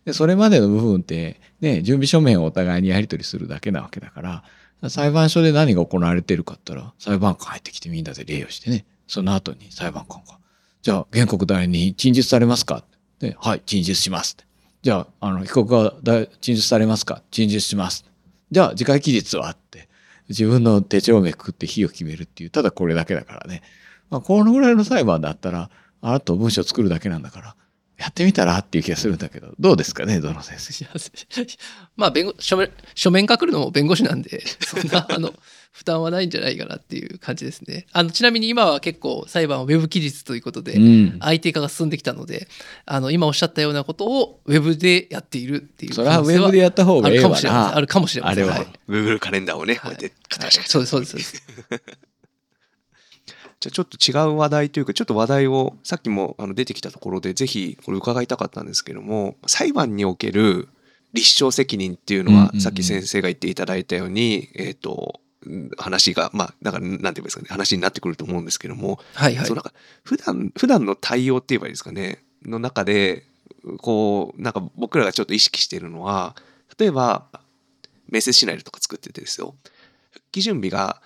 [0.05, 10.39] で、それまでの部分って、ね、準備書面をお互いにやり取りするだけなわけだから、裁判所で何が行われてるかって言ったら、裁判官入ってきてみんなで礼をしてね、その後に裁判官が、
[10.81, 12.83] じゃあ、原告代理に陳述されますか？
[13.19, 14.37] で、はい、陳述します。
[14.81, 17.21] じゃあ、あの、被告がだ陳述されますか？
[17.29, 18.05] 陳述します。
[18.49, 19.87] じゃあ、次回期日はって、
[20.29, 23.61] 自分の手帳をめくって日を決めるっていう、ただこれだけだからね。
[24.09, 25.69] まあ、このぐらいの裁判だったら、
[26.01, 27.55] あと文章作るだけなんだから、
[28.01, 30.85] やってみたらっていう気がするんだけど、どうですかね、どの先生？
[31.95, 35.31] まあ弁護書面書面書くのも弁護士なんで そんなあの
[35.71, 37.85] 負担はないんじゃないかなっていう感じですね。
[37.91, 41.17] あのちなみに今は結構裁判はウェブ期日ということで、うん。
[41.19, 42.47] IT 化が進んできたので
[42.87, 47.81] あの今おっしゃったようなことをウェブでやっているっていうそれはウェブでやった方あがええわるかもしれませんあな。
[47.81, 51.43] るかもしれませんあれははい Google カレンダーをね、こうはいやってカチャカチャカチャそうですそうですそうです
[53.61, 60.67] じゃあちょっと違う話題というかちょっと話題をさっきもあの出てきたところでぜひこれ伺いたかったんですけども裁判における
[61.13, 67.47] 立証責任っていうのはさっき先生が言っていただいたように、えっ、とうん話がまあだからなんて言うんですかね。
[67.49, 69.45] 話になってくると思うんですけども、はいはい。
[69.45, 72.23] そうなんか普段普段の対応って言えばいいですかね。
[72.45, 73.25] の中で
[73.79, 76.35] こうなんか僕らがちょっと意識しているのは
[76.77, 77.25] 例えば
[78.07, 79.55] 面接シナリオとか作っててですよ。
[80.11, 81.01] 復帰準備が、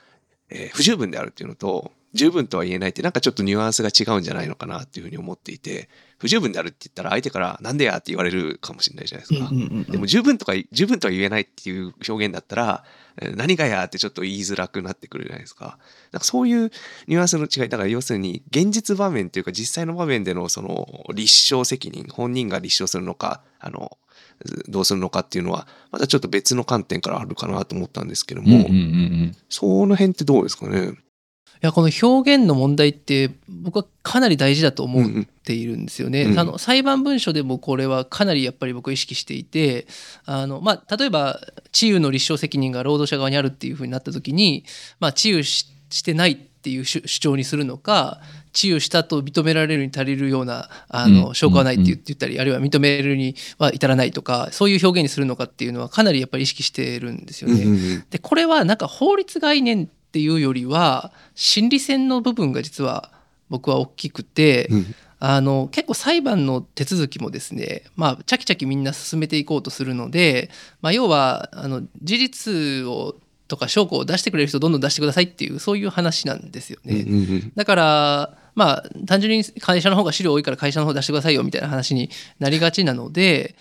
[0.50, 9.50] えー不十分であるっていうのと十分とは言えないってなんかちょっとニュアンスが違うんじゃないのかなっていうふうに思っていて不十分であるって言ったら相手からなんでやって言われるかもしれないじゃないですか。
[9.52, 12.84] うんうんうんでも十分とか十分とは言えないっていう表現だったら
[13.22, 15.78] えー何がやってちょっと言いづらくなってくるじゃないですか。
[16.12, 16.72] なんかそういう
[17.08, 23.98] ニュアンスの違いだから要するに現実場面というか実際の場面でのその立証責任本人が立証するのかあの
[24.68, 30.94] どうするのかっていうのはまたちょっと別の観点からあるかなと思ったんですけども、うんうんうんその辺ってどうですかね？
[31.56, 36.24] いやこの表現の問題って僕はかなり大事だと思っているんですよね。
[36.24, 39.88] うんあの裁判文書でもこれはかなりやっぱり僕は意識していて
[40.26, 41.40] あの、まあ、例えば
[41.72, 44.66] 治癒の立証責任が労働者側にあるっていうふうになった時に、
[45.00, 48.20] まあ、治癒ししてないっていう主主張にするのか
[48.52, 58.06] 治癒したと認められるに足りるようなあの、うん証拠はないって言ったり、あるいは認めるには至らないとかそういう表現にするのかっていうのはかなりやっぱり意識してるんですよね。
[58.10, 63.12] でこれはなんか法律概念っていうよりは心理戦の部分が実は
[63.50, 70.52] 僕は大きくて、うんあの結構裁判の手続きもですねまあチャキチャキみんな進めていこうとするので、
[70.82, 73.16] まあ、要はあの事実を
[73.48, 77.06] とか証拠を出してくれる人どんどん出してくださいっていうそういう話なんですよね。
[77.08, 83.56] うんうんうんだからまあ単純に会社の方が資料多いから会社の方出してくださいよみたいな話になりがちなので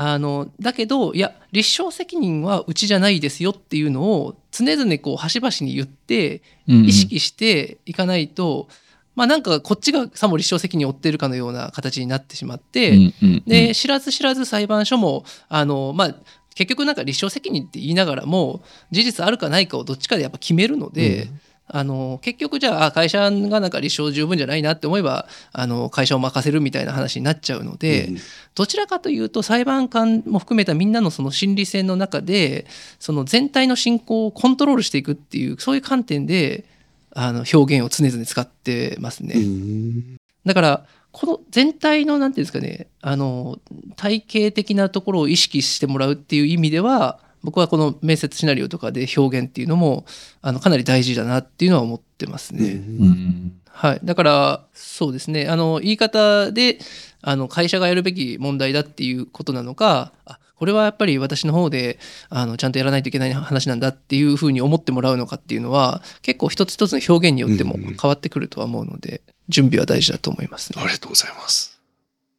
[0.00, 6.84] あのだけどいや立証責任はうちじゃないですよっていうのを常々こう端々に言ってうん。
[6.84, 8.68] 意識していかないと、
[9.16, 16.14] まあなんかこっちがさも立証責任を負っているかのような形になってしまって、うんうんうんで知らず知らず裁判所もあのまあ
[16.54, 21.28] 結局なんか立証責任って言いながらも事実あるかないかをどっちかでやっぱ決めるので、
[21.70, 28.18] あの結局じゃああ会社がなんか立証十分じゃないなって思えばあの会社を任せるみたいな話になっちゃうので、うん
[28.54, 32.66] どちらかというと裁判官も含めたみんなのその心理戦の中で
[32.98, 36.64] その全体の進行をコントロールしていくっていうそういう観点で
[37.14, 39.34] あの表現を常々使ってますね。
[39.36, 43.58] うんだからこの全体のなんていうんですかねあの
[43.96, 50.04] 体系的なところを意識してもらうっていう意味では僕はこの面接シナリオとかで表現っていうのも
[50.42, 52.72] あのかなり大事だなっていうのは思ってますね。
[52.72, 56.78] うんはい、だからそうですねあの言い方で
[57.22, 70.82] あの会社がやるべき問題だっていうことなのかあこれはやっぱり私の方であのちゃんとやらないといけない話なんだっていうふうに思ってもらうのかっていうのは結構一つ一つの表現によっても変わってくるとは思うので準備は大事だと思いますね。
[70.82, 71.80] ありがとうございます。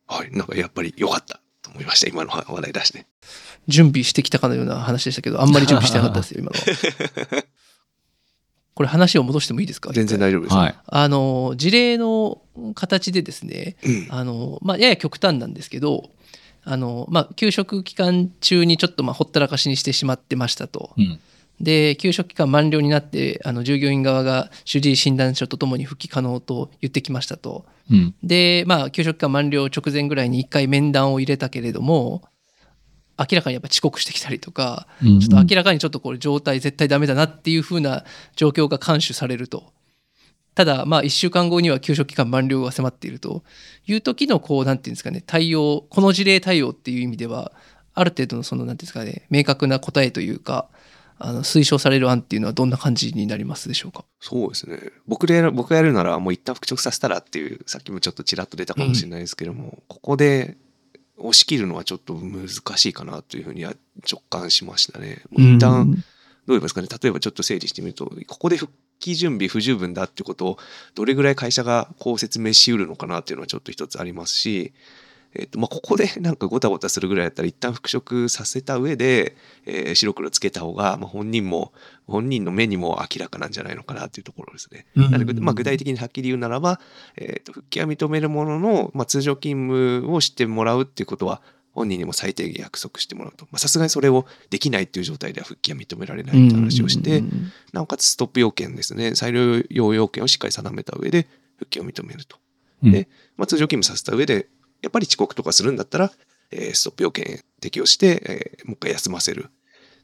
[0.08, 3.06] はい、なんかやっぱり良かったと思いました、今の話題出して。
[3.68, 6.58] 準備してきたかのような話でしたけどあんまり準備してなかったですよ 今の
[7.38, 7.44] は。
[8.76, 9.92] これ話を戻してもいいですか？
[9.92, 10.56] 全然大丈夫です。
[10.56, 10.76] はい。
[10.88, 12.42] あの事例の
[12.76, 16.10] 形でですねうんあの、まあ、やや極端なんですけど
[16.64, 20.92] あの、まあ、給食期間中にちょっとまあほったらかしにしてしまってましたと。
[20.98, 21.20] うん。
[21.60, 27.66] で休職期間満了になってあの従業員側が主治医診断書とともに復帰可能と言ってきましたと。
[27.92, 28.16] うん。
[28.24, 32.24] でまあ休職期間満了直前ぐらいに1回面談を入れたけれども
[33.20, 38.06] 明らかにやっぱ遅刻してきたりとかうんちょっと明らかにちょっとこれ状態絶対ダメだなっていう風な
[38.36, 39.72] 状況が監守されると。
[40.56, 43.44] ただまあ1週間後には休職期間満了が迫っていると
[43.88, 47.54] いう時のこうなんていうんですかね対応この事例対応っていう意味では
[47.94, 50.68] ある程度のそのなんていうんですかね明確な答えというか
[51.18, 54.06] あの推奨される案っていうのはどんな感じになりますでしょうか？
[54.22, 54.80] そうですね。
[55.06, 60.56] 僕でやる、僕がやるなら、もう一旦復職させたらっていう、さっきもちょっとちらっと出たかもしれないですけども、ここで
[61.20, 63.74] 押し切るのはちょっと難しいかなというふうには
[64.10, 65.22] 直感しましたね。
[65.32, 66.02] 一旦、どう
[66.48, 70.58] 言いますかね、例えばちょっと整理してみると、ここで復帰準備不十分だってことを、
[70.96, 74.74] どれぐらい会社がこう説明しうるのかなっていうのはちょっと一つありますし、
[75.36, 81.74] えっとまあ、ここで なんかごたごたするぐらいだったら一旦復職させた上で、えー白黒つけた方が、まあ、本人も
[82.08, 84.86] 本人の目にも明らかなんじゃないのかなっていうところですね。
[84.96, 86.80] うんなのでまあ、具体的にはっきり言うならば、
[87.16, 93.46] えーと復帰は認めるものの、まあ、通常勤務をしてもらうっていうことは本人にも最低限約束してもらうと。
[93.46, 99.16] まあさすがにそれをできないっていう状態では復帰は認められないって話をして、うんなおかつストップ要件ですね。
[99.16, 102.38] 裁量要件をしっかり定めた上で復帰を認めると。
[102.84, 102.92] うん。
[102.92, 104.48] で、まあ、通常勤務させた上で
[104.82, 106.12] やっぱり遅刻とかするんだったら、
[106.52, 109.50] えーストップ要件適用して、えーもう一回休ませる。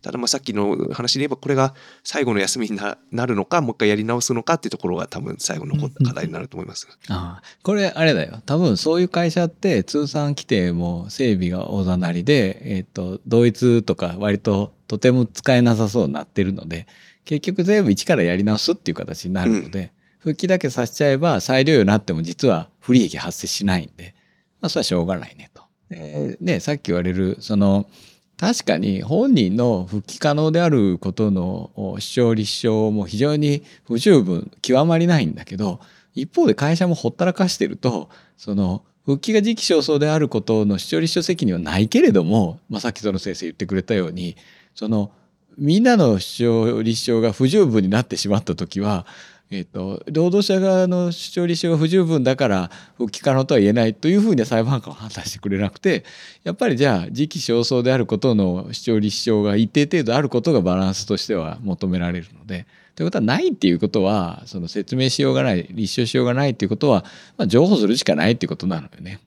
[0.01, 6.87] ただまあさっきの話で言えばこれが最後の休みにななるのかもう一回やり直すのかっていうところが多分最後のこ課題になると思います。
[7.09, 16.85] ああこれあれだよ多分そういう会社って通産規定も整備がおざなりで、えっと同一とか割ととても使えなさそうになってるので
[17.23, 24.14] 結局全部一からやり直すっていう形になるので、復帰だけさせちゃえば裁量になっても実は不利益発生しないんで、
[24.65, 25.61] まあ、それはしょうがないねと。
[25.89, 27.87] でねさっき言われるその
[28.37, 35.79] 確かに本人の復帰可能であることの主張立証も非常に不十分極まりないんだけど
[36.15, 44.35] 一方で会社もほったらかしてるとその復帰が時期尚早であることの主張立証責任はないけれども、まあ、さっきその先生言ってくれたように
[44.73, 45.11] その
[45.57, 49.05] みんなの主張立証が不十分になってしまった時は、
[49.55, 56.03] えっと労働者側の主張立証が不十分だから復帰可能とは言えないというふうに裁判官は判断してくれなくて
[56.43, 62.65] やっぱりじゃあ時期尚早であることの主張立証が一定程度あることがバランスとしては求められるので。
[62.95, 67.03] ということはないっていうことはその説明しようがない立証しようがないっていうことは、
[67.35, 69.19] まあ、情報するしかないっていうことなのよね。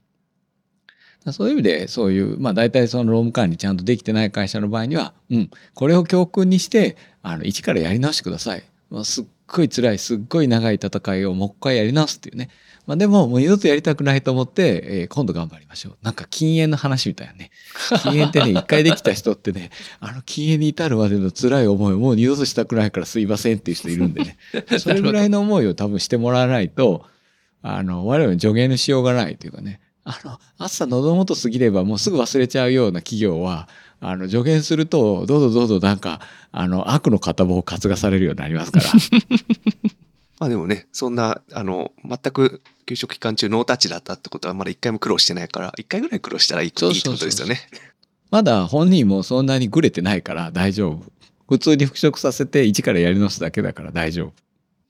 [1.31, 8.63] そういう意味でそういうまあ大体その労務管理ちゃんとできてない会社の場合には、うん、これを教訓にしてあの一からやり直してください。
[8.89, 12.49] まあ、すっごい辛いすっごい長い戦いをもう一回やり直すっていうね。
[12.87, 15.97] まあ、でももう二度とやりたくないと思って、えー今度頑張りましょう。
[16.01, 17.51] なんか禁煙の話みたいなね。
[18.01, 24.37] 禁煙ってね一回できた人ってねあの禁煙に至るまでの辛い思いをもう二度としたくないからすいませんっていう人いるんでね。
[24.79, 27.05] それぐらいの思いを多分してもらわないと、
[27.61, 29.81] あの、我々助言のしようがないというかね。
[30.03, 33.67] あの、朝喉元過ぎればもうすぐ忘れちゃうような企業は、
[34.01, 38.85] あの、助言すると、どうぞどうぞなんか、あの、悪の片棒を担がされるようになりますから。
[40.39, 47.59] まあでもねそんなあの全く給食期間中ノータッチだったってことはまだ一回も苦労してないから一回ぐらい苦労したらいいってそうそうそうことですよね。
[48.31, 51.03] まだ本人もそんなにぐれてないから大丈夫。
[51.47, 54.33] 普通に復職させて一からやり直すだけだから大丈夫。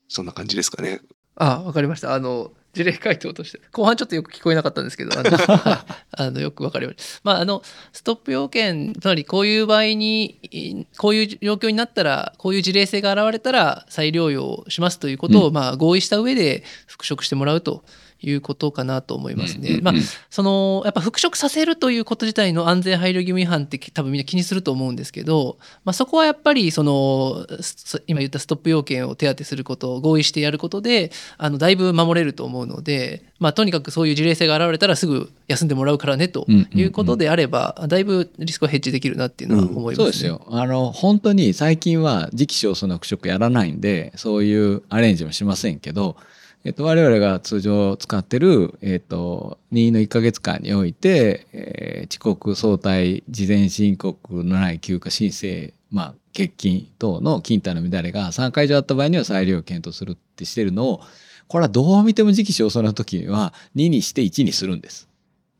[0.08, 1.00] そんな感じですかね。
[1.36, 2.14] あ、わかりました。
[2.14, 3.60] あの、事例回答として。
[3.72, 5.30] 後半ちょっとよく聞こえなかったんですけど、あの、
[6.12, 7.20] あのよくわかりました。
[7.24, 17.84] まあ、あの、ストップ要件、つまりこういう場合に、いこういう状況になったら、こういう事例性が現れたら再療養しますということを、うまあ、合意した上で復職してもらうと
[18.22, 19.80] いうことかなと思いますね。
[19.82, 40.46] まあうんうん、そのやっぱ復職させるということ自体の安全配慮義務違反って多分みんな気にすると思うんですけど、まあ、そこはやっぱりそのす今言ったストップ要件を手当てすることを合意してやることであのだいぶ守れると思うので、まあ、とにかくそういう事例性が現れたらすぐ休んでもらうからねということであれば、だいぶリスクはヘッジできるなっていうのは思います、ねそうですよ。
[40.50, 46.16] あの、本当に最近は時期尚早の復職やらないんで、そういうアレンジもしませんけど、
[46.64, 61.00] えっと、我々が通常使ってる、えっと、任意の1ヶ月間において、えー遅刻、早退、事前申告のない休暇申請、まあ、欠勤等の勤怠の乱れが3回以上あった場合には裁量を検討するってしてるのを、
[61.48, 65.08] これはどう見ても時期尚早な時には2にして1にするんです。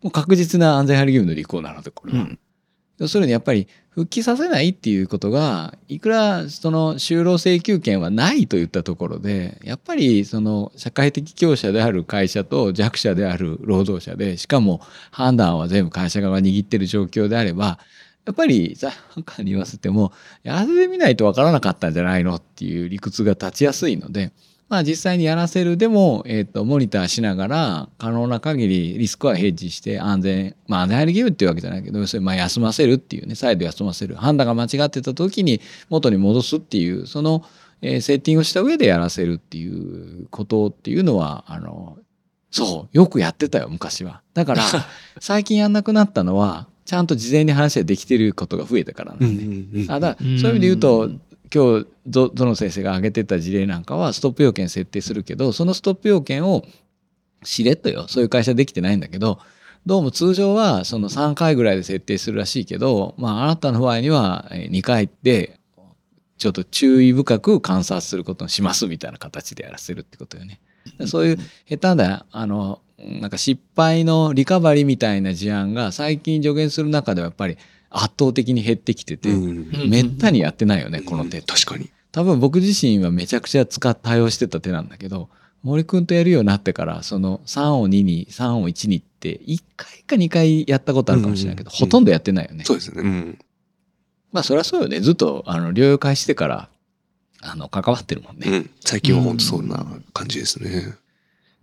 [0.03, 2.21] もう確実な安全配慮義務の履行なので、これは。
[2.21, 2.39] うん
[3.01, 14.81] 要するにやっぱり復帰させないっていうことがいくらその就労請求権はないといったところでやっぱりその社会的強者である会社と弱者である労働者でしかも
[15.11, 17.79] 判断は全部会社側が握ってる状況であれば
[18.27, 24.31] やっぱり裁判官に言わせてもやってみないとわからなかったんじゃないのっていう理屈が立ちやすいので、
[24.71, 37.45] まあ、実際にやらせるでも、えー、とモニターしながら可能な限りリスクはヘッジして安全まあ安全配慮義務っていうわけじゃないけど要するにまあ休ませるっていうね再度休ませる判断が間違ってた時に元に戻すっていうその、
[37.83, 41.99] えーセッティングをした上でやらせるっていうことっていうのはあの
[42.53, 44.23] そうよくやってたよ昔は。
[44.35, 44.63] だから
[45.19, 49.93] 最近やんなくなったのはちゃんと事前に話ができてることが増えたからなんで。
[49.93, 51.11] あだそういう意味で言うと
[51.53, 56.65] 今日どどの先生が挙げてた事例なんかはストップ要件設定するけどそのストップ要件を
[57.43, 59.39] しれっとよそういう会社できてないんだけど
[59.87, 65.59] どうも通常はその3回ぐらいで設定するらしいけど、まあ、あなたの場合には2回で
[66.37, 70.61] ちょっと注意深く観察することにしますみたいな形でやらせるってことよね。
[71.07, 71.39] そういう
[71.69, 77.57] 下手なあのなんか失敗のリカバリーみたいな事案が最近助言する中ではやっぱり
[77.91, 81.43] 圧倒的に減ってきてて、うんめったにやってないよね、この手。
[81.43, 81.91] 確かに。
[82.13, 85.29] 多分僕自身はめちゃくちゃ使っ対応してた手なんだけど、
[85.63, 92.65] 森くんとやるようになってから、その3を2に、3を1にって、1回か2回やったことあるかもしれないけど、うんほとんどやってないよね。
[92.65, 93.03] そうですね。
[93.03, 93.39] うん。
[94.33, 95.01] まあそりゃそうよね。
[95.01, 96.69] ずっと、あの、療養開始してから、
[97.43, 98.47] あの、関わってるもんね。
[98.49, 98.71] うん。
[98.81, 100.95] 最近は本当そんな感じですね。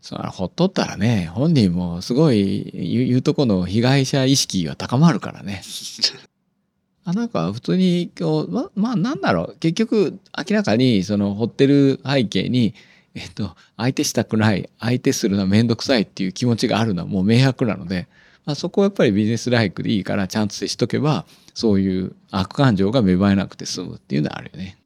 [0.01, 2.71] そほっとったらね、本人もすごい
[3.09, 5.61] 言うとこの被害者意識が高まるからね。
[7.03, 12.73] あなんか普通に今日ままあなんだろう結局明らかにその掘ってる背景に、
[13.15, 18.07] えっと、相手したくない相手するのは面倒くさいっていう気持ちがあるのはもう明白なので、
[18.45, 24.77] まあ、そこはやっぱりビジネスライクでいいからちゃんと接しとけばそういう悪感情が芽生えなくて済むっていうのはあるよね。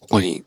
[0.00, 0.44] 他に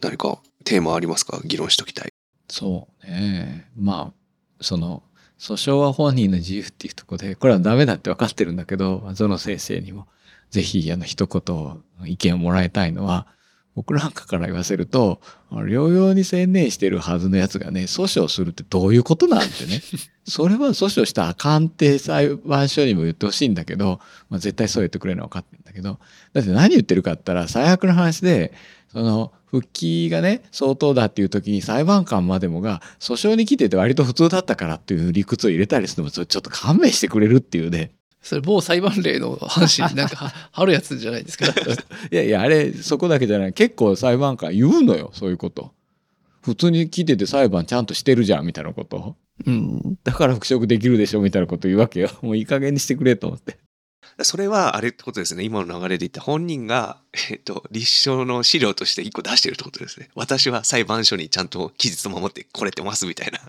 [0.00, 1.40] 何かテーマありますか？
[1.44, 2.13] 議論しときたい。
[2.54, 3.66] そうね。
[3.76, 4.12] まあ
[4.60, 5.02] その
[5.40, 10.06] 訴訟は本人の自由っていうとこでこれはダメだって分かってるんだけどゾノ先生にも
[10.50, 13.26] ぜひあの一言意見をもらいたいのは
[13.74, 19.82] 僕なんかから言わせると療養に専念してるはずのやつがね訴訟するってどういうことなんてね。
[20.24, 23.98] それは訴訟したらあかんって裁判所にも言ってほしいんだけど、
[24.30, 25.98] まあ、絶対そう言ってくれるのは分かってるんだけど。
[26.32, 28.52] だって何言ってるかって言ったら最悪の話で
[28.92, 37.92] その復帰がね相当だっていう時に裁判官までもが訴訟に来てて割と普通だったからっていう理屈を入れたりするのもそれちょっと勘弁してくれるっていうね。
[38.20, 41.46] それ某裁判例の話になんかは あるやつじゃないですか。
[42.10, 43.52] いやいやあれそこだけじゃない。
[43.52, 45.72] 結構裁判官言うのよそういうこと。
[46.42, 49.14] 普通に来てて裁判ちゃんとしてるじゃんみたいなこと。
[49.46, 49.98] うん。
[50.02, 52.10] だから復職できるでしょみたいなこと言うわけよ。
[52.22, 53.58] もういい加減にしてくれと思って
[54.22, 55.44] それはあれってことですね。
[55.44, 56.98] 今の流れで言った本人が、
[57.30, 60.10] えっと、立証の資料として一個出してるってことですね。
[60.14, 63.40] 私は裁判所にちゃんと期日を守ってこれてますみたいな。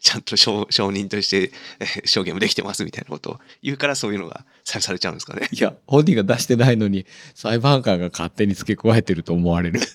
[0.00, 5.48] ちゃんと証証人として、えー証言もできてますみたいなことを言うからそういうのが採用されちゃうんですかね。
[5.50, 9.80] いや本人が出してないのに裁判官が勝手に付け加えてると思われる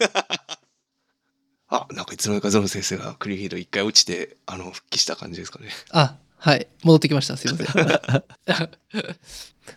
[1.70, 5.70] あ、なんかいつの間にかゾノ先生がクリフィード一回落ちて、あの、復帰した感じですかね。
[5.92, 6.68] あ、はい。
[6.84, 7.38] 戻ってきました。
[7.38, 7.68] すいません。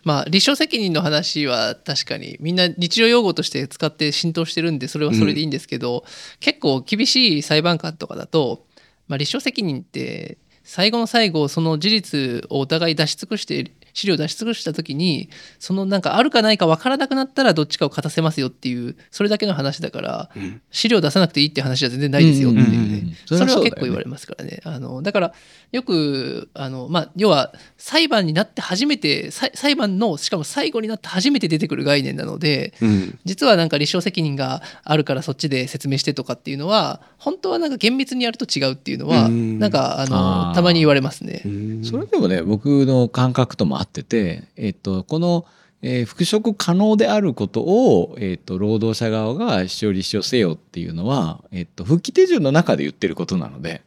[0.03, 6.03] まあ、立証責任の話は確かにみんな日常用語として使って浸透してるんでそれはそれでいいんですけど、
[6.39, 8.65] 結構厳しい裁判官とかだと、
[9.07, 15.29] まあ、立証責任って最後の最後その事実をお互い出し尽くして資料を出し尽くした時に
[15.59, 20.61] そのなんかあるかないか分からなくなったらどっちかを勝たせますよっていうそれだけの話だからうん。
[20.71, 22.93] 資料出さなくていいって話は全然ないですよっていうね、うんうんうん。
[22.93, 24.59] うんそれは結構言われますからね。
[24.63, 25.33] あのだから
[25.71, 33.19] よくあの、まあ、要は裁判になって初めて裁裁判のしかも最後になって初めて出てくる概念なのでうん。
[33.25, 39.59] 実はなんか立証責任があるからそっちで説明してとかっていうのは本当はなんか厳密にやると違うっていうのはうん。
[39.59, 41.41] なんかあのたまに言われますね。
[41.83, 45.45] それでもね僕の感覚とも合ってて、えっと、この、
[45.81, 53.83] えー復職可能であることを、えっと、労働者側が主張立証せよっていうのは、えっと、復帰手順の中で言ってることなのでだか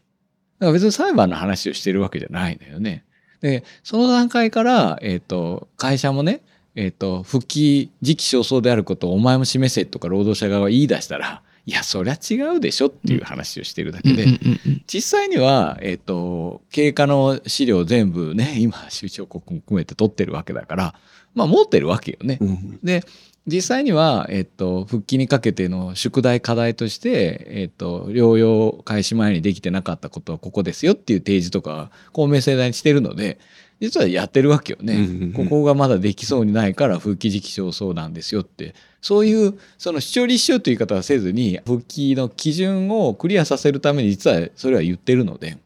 [0.67, 3.05] ら別に裁判の話をしてるわけじゃないんだよね。
[3.41, 6.43] でその段階から、えっと、会社もね、
[6.75, 14.23] えっと、復帰時期尚早であることをお前も示せとか労働者側が言い出したらいやそりゃ違うでしょっていう話をしてるだけで。
[14.23, 20.95] うんうんうんうん実際には、えっ、と、経過の資料全部ね、今、収支報告も含めて取ってるわけだから、
[21.35, 22.39] まあ持ってるわけよね。
[22.41, 22.79] うん。
[22.85, 23.03] で、
[23.49, 33.39] 実際には、えっ、と、復帰にかけての宿題課題として、えっ、と、療養開始前にできてなかったことはここですよっていう提示とか、公明正大にしてるので、
[33.81, 34.95] 実はやってるわけよね。
[34.95, 38.74] うんうんうんここがまだできそうにないから復帰時期尚早なんですよって。
[39.03, 45.59] そういう、その主張立証という言い方はせずに、復帰の基準をクリアさせるために実はそれは言ってるので、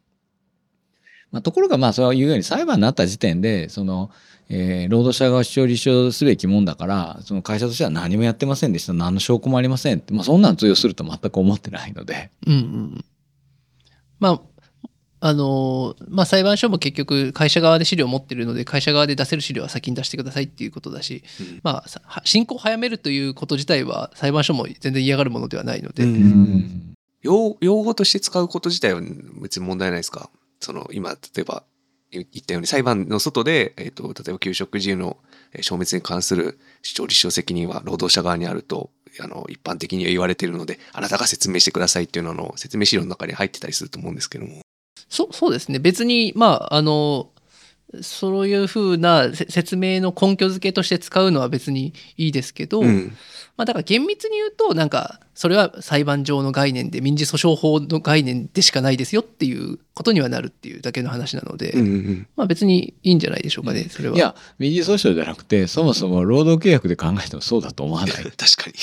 [1.31, 4.11] まあ、ところがまあそういうように裁判になった時点でその、
[4.49, 12.31] えー労働者側主張立証すべきもんだからその会社としては何もやってませんでした何の証拠もありませんって、まあ、そんなん通用すると全く思ってないので。
[12.47, 13.05] うんうん。
[14.19, 14.41] まあ、
[15.23, 21.61] あのーまあ裁判所も結局会社側で資料を持ってるので会社側で出せる資料は先に出してくださいっていうことだし、うん。
[21.63, 26.15] まあ進行を早めるということ自体は裁判所も全然嫌がるものではないので、うん。
[26.15, 26.95] うん。
[27.23, 29.03] 用用語として使うこと自体は
[29.43, 30.31] 別に問題ないですか？
[30.59, 31.65] その今例えば
[32.11, 35.19] 言ったように裁判の外で、えー、と例えば給食自由の
[35.53, 38.91] えー消滅に関する主張立証責任は労働者側にあると
[39.21, 44.61] あの一般的には言われているのであなたが説明してくださいっていうのの説明資料の中に入ってたりすると思うんですけども。
[45.11, 45.79] そそうですね。
[45.79, 47.31] 別にまああの
[48.01, 53.13] そういうふうなせ説明の根拠付けとして使うのは別にいいですけど、うん。
[53.57, 64.17] まあ、だから厳密に言うとなんかそれは裁判上の概念で民事訴訟法の概念でしかないですよっていうことにはなるっていうだけの話なので、うんうんまあ別にいいんじゃないでしょうかねそれは。
[64.17, 68.11] いや民事訴訟じゃなくてそもそも労働契約で考えてもそうだと思わない。
[68.11, 68.35] 確か
[68.67, 68.75] に。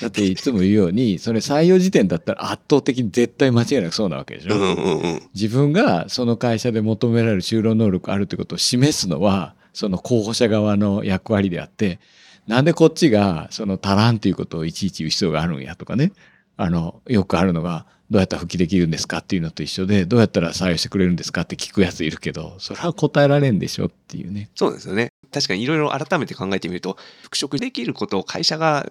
[0.00, 11.98] だっていつも言うようにそれ採用時点だったら圧倒的に絶対間違いなくそうなわけでしょ、うんうんうん自分がその会社で求められる就労能力あるってことを示すのはその候補者側の役割であって
[12.46, 16.12] なんでこっちがその足らんっていうことをいちいち言う必要があるんやとかね
[16.56, 24.48] あのよくあるのがどうやったら復帰できるんですかっていうのと一緒でどうやったら採用してくれるんですかって聞くやついるけどそれは答えられんでしょっていうね。
[24.54, 25.10] そうですよね。
[25.32, 28.86] 確かにいろいろ改めて考えてみると、復職できることを会社が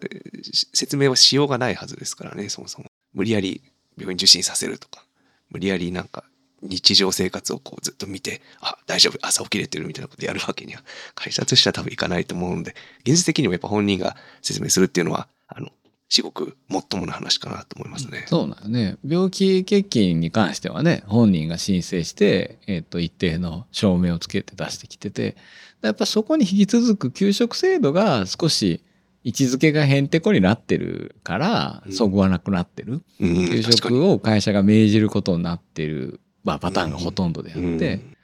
[0.73, 2.85] 説明はしようがないはずですからね、そもそも。
[3.13, 3.63] 無理やり
[3.97, 5.03] 病院受診させるとか、
[5.49, 6.23] 無理やりなんか
[6.67, 15.69] 日常生活をこうずっと見て、あ、大丈夫、朝起きれてるみたいなことやるわけには、会社としては多分いかないと思うので、現実的にもやっぱ本人が説明するっていうのは、あの、
[16.07, 18.25] 至極もっともな話かなと思いますね。
[18.27, 25.35] そうなのね病気欠勤に関してはね本人が申請して、えっと一定の証明をつけて出してきてて
[25.81, 28.83] やっぱそこに引き続く給食制度が少し
[29.23, 33.63] 位置づけがへんてこになってるからうんそぐわなくなってる、うん、給。
[33.63, 38.15] 食を会社が命じることになってる、まあ、パターンがほとんどであって、うん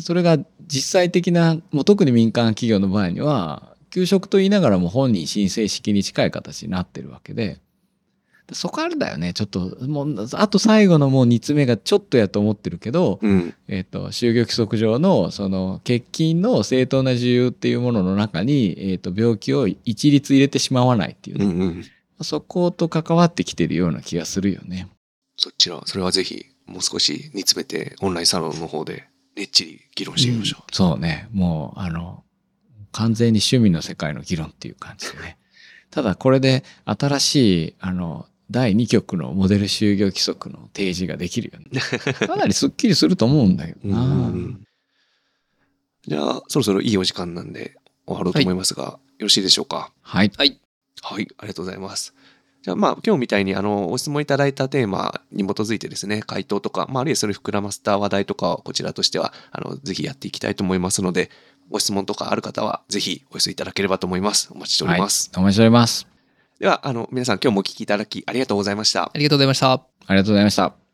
[0.00, 7.58] それが実際的なもう特に民間企業の場合には給食と言いながらも本人申請式に近い形になってるわけで
[8.52, 13.54] そこあるんだよねちょっともうあと最後のもう煮詰めがちょっとやと思ってるけど、うん。
[13.68, 21.84] えっと就業規則上のその欠勤の正当な事由っていうものの中に、えっと病気を一律入れてしまわないっていうね、うんうん。
[22.22, 24.88] そこと関わってきてるような気がするよね。
[25.36, 30.74] そちら、それはぜひ、もう少し煮詰めて、オンラインサロンの方で、ねっちり議論してみましょう。
[30.74, 31.28] そうね。
[31.32, 32.24] もう、あの、
[32.92, 35.38] 完全に趣味の世界の議論っていう感じでね。
[35.90, 41.80] ただ、これで新しい、あの、第2局のモデル就業規則の提示ができるよね。
[42.26, 44.00] かなりスッキリすると思うんだけどな。
[44.02, 44.64] うん
[46.06, 49.92] じゃあ、そろそろいいお時間なんで終わろうと思いますが、よろしいでしょうか？
[50.00, 50.32] はい。
[50.38, 50.58] はい。
[51.02, 52.14] はい、ありがとうございます。
[52.68, 61.30] じゃあ、まあ、今日みたいに、あの、ご質問いただいたテーマに基づいてですね、回答とか、まあ、あるいはそれ膨らませた話題とかをこちらとしては、あの、ぜひやっていきたいと思いますので、
[61.70, 64.50] ご質問とかある方は、ぜひお寄せいただければと思います。
[64.52, 65.30] お待ちしております。
[65.32, 65.42] はい。
[65.42, 66.06] お待ちしております。
[66.60, 69.04] では、あの、皆さん今日もお聞きいただきありがとうございました。
[69.04, 69.72] ありがとうございました。
[69.72, 70.87] ありがとうございました。